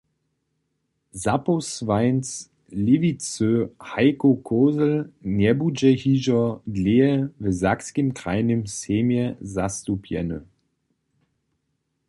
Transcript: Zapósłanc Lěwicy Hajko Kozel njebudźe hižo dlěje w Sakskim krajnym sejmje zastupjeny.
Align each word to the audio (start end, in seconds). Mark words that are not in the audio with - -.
Zapósłanc 1.23 2.25
Lěwicy 2.85 3.49
Hajko 3.89 4.29
Kozel 4.47 4.95
njebudźe 5.37 5.91
hižo 6.01 6.41
dlěje 6.75 7.13
w 7.41 7.45
Sakskim 7.61 8.07
krajnym 8.19 8.61
sejmje 8.79 9.25
zastupjeny. 9.55 10.37